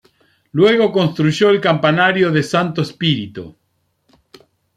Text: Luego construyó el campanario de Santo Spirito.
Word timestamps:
Luego 0.53 0.91
construyó 0.91 1.51
el 1.51 1.61
campanario 1.61 2.31
de 2.31 2.41
Santo 2.41 2.81
Spirito. 2.83 3.55